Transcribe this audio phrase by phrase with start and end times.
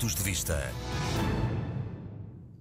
[0.00, 0.72] Pontos de Vista.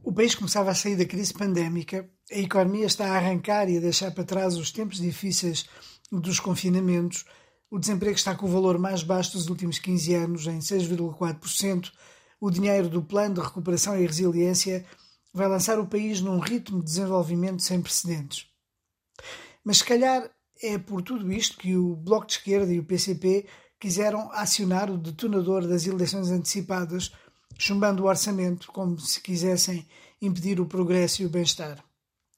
[0.04, 3.80] O país começava a sair da crise pandémica, a economia está a arrancar e a
[3.80, 5.66] deixar para trás os tempos difíceis
[6.12, 7.24] dos confinamentos,
[7.72, 11.94] o desemprego está com o valor mais baixo dos últimos 15 anos, em 6,4%,
[12.42, 14.86] o dinheiro do Plano de Recuperação e Resiliência
[15.34, 18.48] vai lançar o país num ritmo de desenvolvimento sem precedentes.
[19.64, 20.30] Mas se calhar
[20.62, 23.48] é por tudo isto que o Bloco de Esquerda e o PCP
[23.80, 27.14] quiseram acionar o detonador das eleições antecipadas,
[27.60, 29.86] chumbando o orçamento como se quisessem
[30.22, 31.84] impedir o progresso e o bem-estar.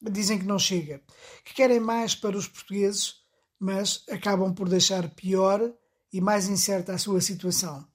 [0.01, 0.99] Dizem que não chega,
[1.45, 3.17] que querem mais para os portugueses,
[3.59, 5.71] mas acabam por deixar pior
[6.11, 7.87] e mais incerta a sua situação.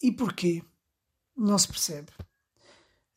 [0.00, 0.62] E porquê?
[1.36, 2.12] Não se percebe.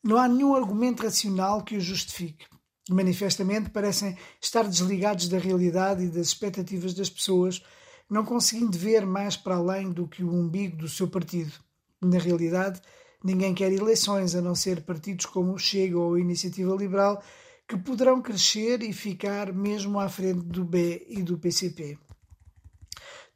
[0.02, 2.46] Não há nenhum argumento racional que o justifique.
[2.90, 7.62] Manifestamente parecem estar desligados da realidade e das expectativas das pessoas
[8.10, 11.52] não conseguindo ver mais para além do que o umbigo do seu partido.
[12.00, 12.80] Na realidade,
[13.24, 17.22] ninguém quer eleições a não ser partidos como o Chega ou a Iniciativa Liberal,
[17.66, 21.98] que poderão crescer e ficar mesmo à frente do B e do PCP.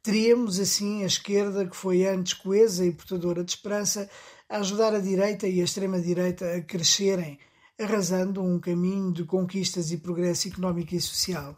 [0.01, 4.09] Teríamos assim a esquerda, que foi antes coesa e portadora de esperança,
[4.49, 7.39] a ajudar a direita e a extrema-direita a crescerem,
[7.79, 11.55] arrasando um caminho de conquistas e progresso económico e social.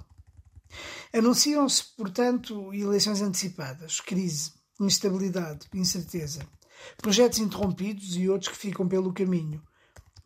[1.14, 6.46] Anunciam-se, portanto, eleições antecipadas, crise, instabilidade, incerteza,
[6.98, 9.62] projetos interrompidos e outros que ficam pelo caminho.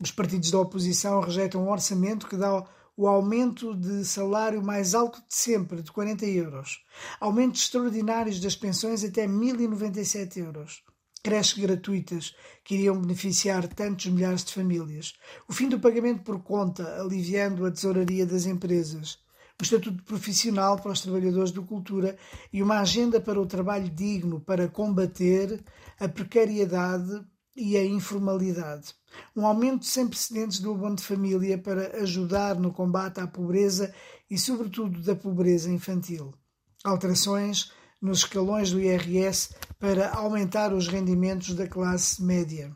[0.00, 2.64] Os partidos da oposição rejeitam um orçamento que dá
[2.96, 6.84] o aumento de salário mais alto de sempre, de 40 euros,
[7.18, 10.82] aumentos extraordinários das pensões até 1.097 euros,
[11.22, 15.14] creches gratuitas que iriam beneficiar tantos milhares de famílias,
[15.48, 19.18] o fim do pagamento por conta, aliviando a tesouraria das empresas,
[19.60, 22.16] o estatuto profissional para os trabalhadores da cultura
[22.52, 25.62] e uma agenda para o trabalho digno para combater
[25.98, 27.22] a precariedade
[27.54, 28.94] e a informalidade.
[29.36, 33.92] Um aumento sem precedentes do abono de família para ajudar no combate à pobreza
[34.30, 36.32] e, sobretudo, da pobreza infantil.
[36.82, 42.74] Alterações nos escalões do IRS para aumentar os rendimentos da classe média.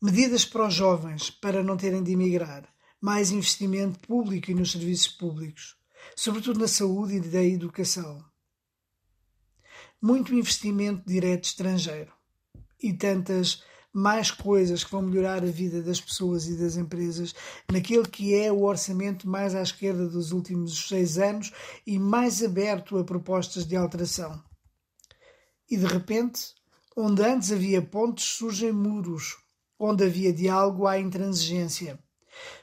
[0.00, 2.71] Medidas para os jovens para não terem de emigrar
[3.02, 5.76] mais investimento público e nos serviços públicos,
[6.14, 8.24] sobretudo na saúde e da educação.
[10.00, 12.12] Muito investimento direto estrangeiro
[12.80, 17.34] e tantas mais coisas que vão melhorar a vida das pessoas e das empresas
[17.70, 21.52] naquele que é o orçamento mais à esquerda dos últimos seis anos
[21.84, 24.42] e mais aberto a propostas de alteração.
[25.68, 26.54] E de repente,
[26.96, 29.36] onde antes havia pontes, surgem muros,
[29.76, 31.98] onde havia diálogo, há intransigência.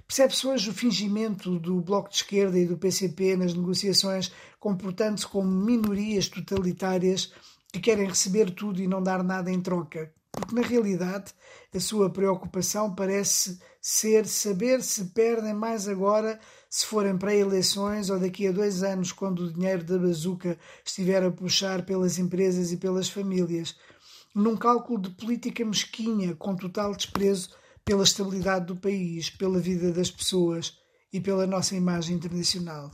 [0.09, 5.47] Percebe-se hoje o fingimento do Bloco de Esquerda e do PCP nas negociações, comportando-se como
[5.47, 7.31] minorias totalitárias
[7.72, 10.12] que querem receber tudo e não dar nada em troca.
[10.31, 11.31] Porque, na realidade,
[11.72, 18.19] a sua preocupação parece ser saber se perdem mais agora se forem para eleições ou
[18.19, 22.78] daqui a dois anos, quando o dinheiro da bazuca estiver a puxar pelas empresas e
[22.78, 23.78] pelas famílias.
[24.34, 27.50] Num cálculo de política mesquinha, com total desprezo
[27.89, 30.77] pela estabilidade do país, pela vida das pessoas
[31.11, 32.91] e pela nossa imagem internacional.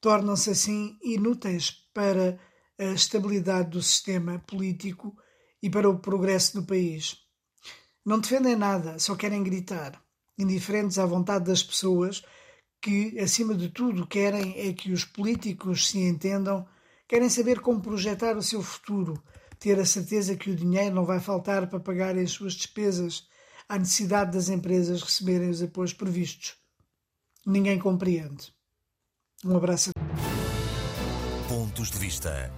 [0.00, 2.40] Tornam-se assim inúteis para
[2.78, 5.14] a estabilidade do sistema político
[5.62, 7.18] e para o progresso do país.
[8.02, 10.02] Não defendem nada, só querem gritar,
[10.38, 12.22] indiferentes à vontade das pessoas
[12.80, 16.66] que, acima de tudo, querem é que os políticos se entendam,
[17.06, 19.22] querem saber como projetar o seu futuro,
[19.58, 23.30] ter a certeza que o dinheiro não vai faltar para pagar as suas despesas
[23.72, 26.56] à necessidade das empresas receberem os apoios previstos.
[27.46, 28.52] Ninguém compreende.
[29.42, 29.88] Um abraço.
[31.48, 32.52] Pontos de vista.